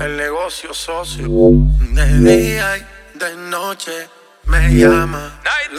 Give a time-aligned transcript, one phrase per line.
[0.00, 1.26] El negocio socio.
[1.92, 4.08] De día y de noche
[4.46, 5.40] me llama.
[5.44, 5.70] Night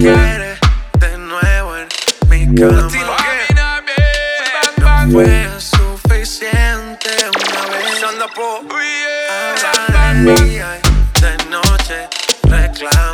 [0.00, 0.58] quiere
[1.00, 1.88] de nuevo en
[2.28, 2.88] mi cama.
[4.78, 5.12] Bang.
[5.12, 8.02] Fue suficiente una vez.
[9.30, 12.08] Ahora de día y de noche
[12.44, 13.13] reclama.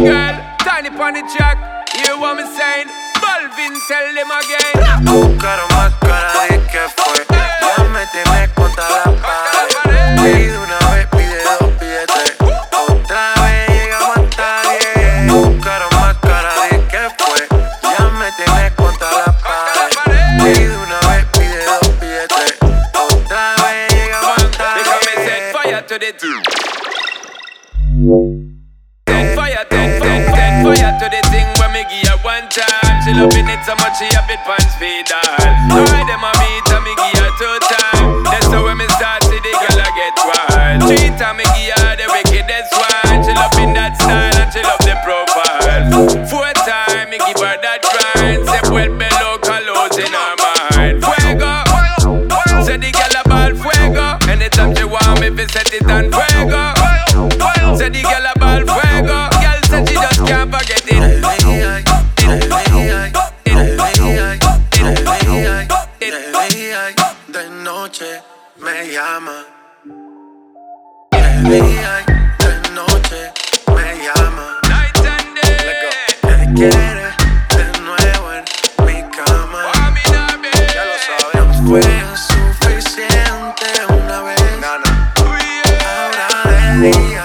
[0.00, 0.34] Girl.
[0.60, 1.58] Tiny pon the track.
[1.96, 2.88] Hear what me saying?
[3.18, 5.04] Balvin, tell them again.
[5.04, 7.24] Buscaron más cara de que fue.
[7.30, 10.16] Ya me tienes contra la pared.
[10.22, 12.34] Pide una vez, pide dos, pide tres.
[12.40, 15.32] Otra vez llegamos hasta diez.
[15.32, 17.40] Buscaron más cara de que fue.
[17.82, 20.22] Ya me tienes contra la pared.
[20.42, 22.54] Pide una vez, pide dos, pide tres.
[22.94, 26.12] Otra vez llegamos hasta Because me set fire to the
[29.68, 30.00] thing.
[30.00, 32.96] Fire, fire to the thing me give her one time.
[33.06, 35.46] She loving it so much she have it pants feed all.
[35.70, 38.24] A beat and me give her two time.
[38.26, 40.90] That's how when me start see the girl get wild.
[40.90, 43.22] Three time me give her the wickedest one.
[43.22, 46.26] She loving that style and she the profile.
[46.26, 48.42] Four time me give her that grind.
[49.98, 51.02] In her mind.
[51.02, 51.64] Fuego.
[52.78, 54.18] The girl a fuego
[54.76, 56.88] she want me, fi set it on fuego
[57.90, 58.37] the girl a
[68.78, 69.44] me llama.
[71.10, 73.32] De día y de noche
[73.74, 74.46] me llama.
[76.54, 77.06] Quiere
[77.56, 78.44] de nuevo en
[78.86, 79.60] mi cama.
[80.74, 81.56] Ya lo sabemos.
[81.66, 81.82] Fue
[82.14, 84.40] suficiente una vez.
[85.84, 86.26] Ahora
[86.80, 87.17] de día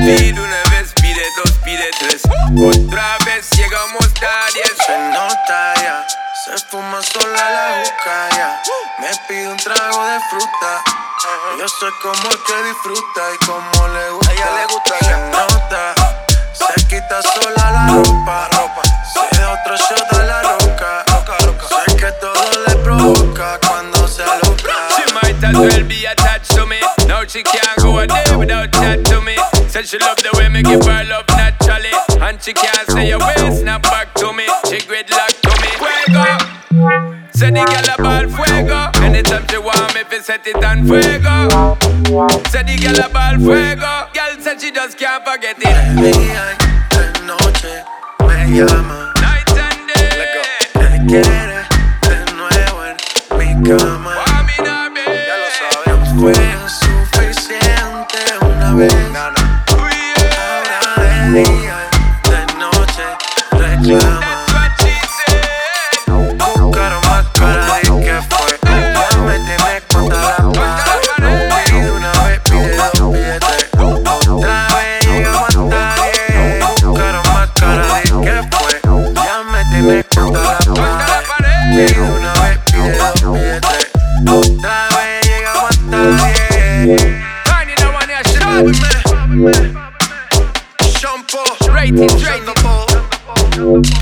[0.00, 6.06] Pide una vez, pide dos, pide tres Otra vez llegamos a diez Se nota ya,
[6.44, 8.62] se fuma sola la juca ya.
[8.98, 10.82] Me pide un trago de fruta.
[11.58, 14.32] Yo soy como el que disfruta y como le gusta.
[14.32, 15.94] ella le gusta se nota.
[16.54, 18.48] Se quita sola la ropa.
[18.52, 18.82] ropa.
[19.12, 21.04] Se da otro shot a la roca.
[21.84, 24.88] Sé que todo le provoca cuando se aloca.
[24.96, 26.80] She might as well be attached to me.
[27.06, 29.36] Now she can't go a day without chat to me.
[29.70, 31.94] Said she love the way me give her love naturally.
[32.20, 34.44] And she can't say away, snap back to me.
[34.66, 35.70] She gridlock to me.
[35.78, 36.26] Fuego.
[37.32, 38.90] Say the girl a ball fuego.
[39.06, 41.78] Anytime she want me, fi set it on fuego.
[42.50, 44.10] Say the girl a ball fuego.
[44.12, 45.62] Girl said she just can't forget it.
[45.62, 47.84] De día y de noche
[48.26, 49.14] me llama.
[49.22, 50.34] Night and day.
[50.74, 51.62] Que quiere
[52.02, 52.96] de nuevo en
[53.38, 54.18] mi cama.
[54.46, 55.30] Me now, babe.
[56.18, 56.34] Fue
[56.68, 58.94] suficiente una vez.
[61.30, 61.44] De
[62.58, 63.06] noche
[67.08, 67.24] más
[67.82, 68.58] de que fue.
[68.64, 69.54] Ya me la.
[71.66, 73.68] Pide una vez, pide dos, pide tres.
[73.78, 76.64] Otra vez llegamos hasta diez.
[76.82, 77.54] Más de
[78.24, 78.74] que fue.
[79.14, 80.02] Ya me la.
[81.70, 83.38] Pide una vez, pide dos.
[84.26, 84.88] Otra
[85.90, 86.39] vez.
[92.20, 93.99] straight.